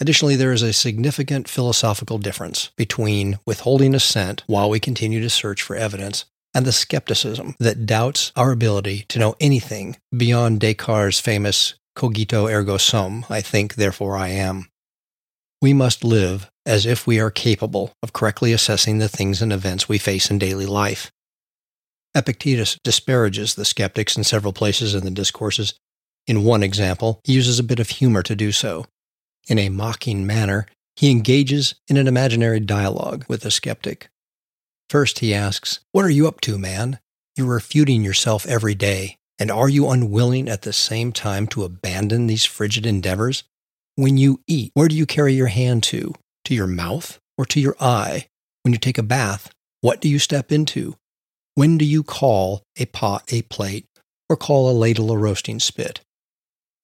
Additionally, 0.00 0.36
there 0.36 0.52
is 0.52 0.60
a 0.60 0.74
significant 0.74 1.48
philosophical 1.48 2.18
difference 2.18 2.70
between 2.76 3.38
withholding 3.46 3.94
assent 3.94 4.44
while 4.48 4.68
we 4.68 4.78
continue 4.78 5.18
to 5.22 5.30
search 5.30 5.62
for 5.62 5.76
evidence 5.76 6.26
and 6.52 6.66
the 6.66 6.72
skepticism 6.72 7.54
that 7.58 7.86
doubts 7.86 8.32
our 8.36 8.52
ability 8.52 9.06
to 9.08 9.18
know 9.18 9.34
anything 9.40 9.96
beyond 10.14 10.60
Descartes' 10.60 11.20
famous 11.20 11.74
cogito 11.96 12.48
ergo 12.48 12.76
sum, 12.76 13.24
I 13.30 13.40
think, 13.40 13.76
therefore 13.76 14.14
I 14.18 14.28
am. 14.28 14.68
We 15.62 15.72
must 15.72 16.04
live 16.04 16.50
as 16.66 16.84
if 16.84 17.06
we 17.06 17.18
are 17.18 17.30
capable 17.30 17.94
of 18.02 18.12
correctly 18.12 18.52
assessing 18.52 18.98
the 18.98 19.08
things 19.08 19.40
and 19.40 19.54
events 19.54 19.88
we 19.88 19.96
face 19.96 20.30
in 20.30 20.38
daily 20.38 20.66
life. 20.66 21.10
Epictetus 22.14 22.78
disparages 22.82 23.54
the 23.54 23.64
skeptics 23.64 24.16
in 24.16 24.24
several 24.24 24.52
places 24.52 24.94
in 24.94 25.04
the 25.04 25.10
discourses. 25.10 25.74
In 26.26 26.44
one 26.44 26.62
example, 26.62 27.20
he 27.24 27.32
uses 27.32 27.58
a 27.58 27.64
bit 27.64 27.80
of 27.80 27.88
humor 27.88 28.22
to 28.22 28.34
do 28.34 28.52
so. 28.52 28.86
In 29.48 29.58
a 29.58 29.68
mocking 29.68 30.26
manner, 30.26 30.66
he 30.96 31.10
engages 31.10 31.74
in 31.88 31.96
an 31.96 32.08
imaginary 32.08 32.60
dialogue 32.60 33.24
with 33.28 33.42
the 33.42 33.50
skeptic. 33.50 34.10
First, 34.88 35.20
he 35.20 35.32
asks, 35.32 35.80
What 35.92 36.04
are 36.04 36.10
you 36.10 36.26
up 36.26 36.40
to, 36.42 36.58
man? 36.58 36.98
You're 37.36 37.46
refuting 37.46 38.02
yourself 38.02 38.44
every 38.46 38.74
day. 38.74 39.16
And 39.38 39.50
are 39.50 39.68
you 39.68 39.88
unwilling 39.88 40.48
at 40.48 40.62
the 40.62 40.72
same 40.72 41.12
time 41.12 41.46
to 41.48 41.64
abandon 41.64 42.26
these 42.26 42.44
frigid 42.44 42.84
endeavors? 42.84 43.44
When 43.94 44.18
you 44.18 44.40
eat, 44.46 44.72
where 44.74 44.88
do 44.88 44.96
you 44.96 45.06
carry 45.06 45.32
your 45.32 45.46
hand 45.46 45.82
to? 45.84 46.12
To 46.44 46.54
your 46.54 46.66
mouth 46.66 47.18
or 47.38 47.46
to 47.46 47.60
your 47.60 47.76
eye? 47.80 48.26
When 48.62 48.72
you 48.74 48.78
take 48.78 48.98
a 48.98 49.02
bath, 49.02 49.50
what 49.80 50.00
do 50.00 50.08
you 50.08 50.18
step 50.18 50.52
into? 50.52 50.96
When 51.54 51.78
do 51.78 51.84
you 51.84 52.02
call 52.02 52.62
a 52.78 52.86
pot 52.86 53.32
a 53.32 53.42
plate 53.42 53.86
or 54.28 54.36
call 54.36 54.70
a 54.70 54.72
ladle 54.72 55.10
a 55.10 55.18
roasting 55.18 55.60
spit? 55.60 56.00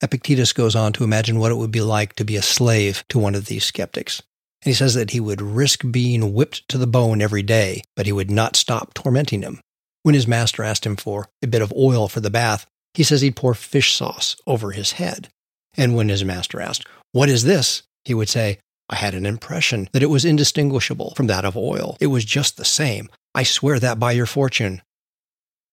Epictetus 0.02 0.52
goes 0.52 0.76
on 0.76 0.92
to 0.92 1.04
imagine 1.04 1.38
what 1.38 1.52
it 1.52 1.56
would 1.56 1.70
be 1.70 1.80
like 1.80 2.14
to 2.16 2.25
be 2.25 2.37
a 2.37 2.42
slave 2.42 3.04
to 3.08 3.18
one 3.18 3.35
of 3.35 3.46
these 3.46 3.64
skeptics. 3.64 4.23
And 4.62 4.70
he 4.70 4.75
says 4.75 4.94
that 4.94 5.11
he 5.11 5.20
would 5.20 5.40
risk 5.40 5.82
being 5.90 6.35
whipped 6.35 6.68
to 6.68 6.78
the 6.78 6.87
bone 6.87 7.23
every 7.23 7.42
day, 7.42 7.82
but 7.94 8.06
he 8.06 8.12
would 8.12 8.30
not 8.30 8.56
stop 8.56 8.92
tormenting 8.94 9.42
him. 9.42 9.61
When 10.02 10.14
his 10.14 10.26
master 10.26 10.62
asked 10.62 10.85
him 10.85 10.96
for 10.96 11.28
a 11.42 11.46
bit 11.46 11.62
of 11.62 11.73
oil 11.73 12.08
for 12.08 12.20
the 12.20 12.30
bath, 12.30 12.66
he 12.94 13.02
says 13.02 13.20
he'd 13.20 13.37
pour 13.37 13.54
fish 13.54 13.94
sauce 13.94 14.37
over 14.46 14.73
his 14.73 14.92
head. 14.92 15.28
And 15.76 15.94
when 15.94 16.08
his 16.08 16.25
master 16.25 16.61
asked, 16.61 16.87
What 17.12 17.28
is 17.28 17.44
this? 17.44 17.82
he 18.04 18.14
would 18.14 18.28
say, 18.28 18.58
I 18.88 18.96
had 18.96 19.14
an 19.14 19.26
impression 19.26 19.88
that 19.92 20.02
it 20.02 20.11
was 20.11 20.25
indistinguishable 20.25 21.14
from 21.16 21.26
that 21.26 21.44
of 21.44 21.56
oil. 21.56 21.96
It 22.00 22.06
was 22.06 22.25
just 22.25 22.56
the 22.56 22.64
same. 22.64 23.08
I 23.37 23.43
swear 23.43 23.78
that 23.78 23.99
by 24.00 24.12
your 24.12 24.25
fortune. 24.25 24.81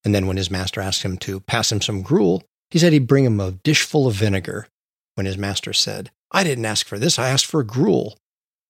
And 0.04 0.14
then 0.14 0.26
when 0.26 0.36
his 0.36 0.50
master 0.50 0.82
asked 0.82 1.02
him 1.02 1.16
to 1.20 1.40
pass 1.40 1.72
him 1.72 1.80
some 1.80 2.02
gruel, 2.02 2.42
he 2.70 2.78
said 2.78 2.92
he'd 2.92 3.06
bring 3.06 3.24
him 3.24 3.40
a 3.40 3.52
dish 3.52 3.84
full 3.84 4.06
of 4.06 4.14
vinegar. 4.14 4.68
When 5.14 5.24
his 5.24 5.38
master 5.38 5.72
said, 5.72 6.10
I 6.30 6.44
didn't 6.44 6.66
ask 6.66 6.86
for 6.86 6.98
this, 6.98 7.18
I 7.18 7.30
asked 7.30 7.46
for 7.46 7.62
gruel. 7.62 8.18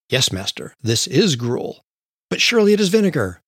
Yes, 0.08 0.30
master, 0.30 0.76
this 0.80 1.08
is 1.08 1.34
gruel. 1.34 1.84
But 2.30 2.40
surely 2.40 2.72
it 2.72 2.78
is 2.78 2.88
vinegar. 2.88 3.40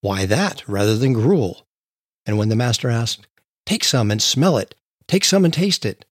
Why 0.00 0.26
that 0.26 0.62
rather 0.68 0.96
than 0.96 1.12
gruel? 1.12 1.66
And 2.24 2.38
when 2.38 2.48
the 2.48 2.54
master 2.54 2.88
asked, 2.88 3.26
Take 3.66 3.82
some 3.82 4.12
and 4.12 4.22
smell 4.22 4.58
it, 4.58 4.76
take 5.08 5.24
some 5.24 5.44
and 5.44 5.52
taste 5.52 5.84
it, 5.84 6.04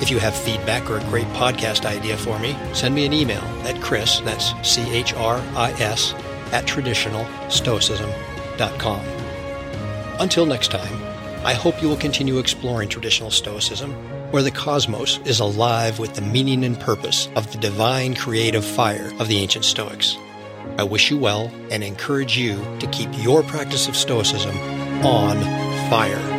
If 0.00 0.10
you 0.10 0.18
have 0.18 0.34
feedback 0.34 0.90
or 0.90 0.98
a 0.98 1.04
great 1.04 1.26
podcast 1.28 1.84
idea 1.84 2.16
for 2.16 2.38
me, 2.38 2.56
send 2.72 2.94
me 2.94 3.04
an 3.06 3.12
email 3.12 3.42
at 3.64 3.80
Chris, 3.80 4.20
that's 4.20 4.52
C 4.68 4.82
H 4.90 5.14
R 5.14 5.36
I 5.54 5.70
S, 5.72 6.14
at 6.52 6.64
traditionalstoicism.com. 6.64 9.00
Until 10.18 10.46
next 10.46 10.70
time, 10.70 11.02
I 11.44 11.54
hope 11.54 11.82
you 11.82 11.88
will 11.88 11.96
continue 11.96 12.38
exploring 12.38 12.88
traditional 12.88 13.30
Stoicism, 13.30 13.94
where 14.32 14.42
the 14.42 14.50
cosmos 14.50 15.18
is 15.26 15.40
alive 15.40 15.98
with 15.98 16.14
the 16.14 16.22
meaning 16.22 16.64
and 16.64 16.80
purpose 16.80 17.28
of 17.36 17.52
the 17.52 17.58
divine 17.58 18.14
creative 18.14 18.64
fire 18.64 19.12
of 19.20 19.28
the 19.28 19.38
ancient 19.38 19.64
Stoics. 19.64 20.16
I 20.78 20.84
wish 20.84 21.10
you 21.10 21.18
well 21.18 21.52
and 21.70 21.84
encourage 21.84 22.38
you 22.38 22.56
to 22.80 22.86
keep 22.86 23.10
your 23.18 23.42
practice 23.42 23.88
of 23.88 23.96
Stoicism 23.96 24.56
on 25.04 25.38
fire. 25.90 26.31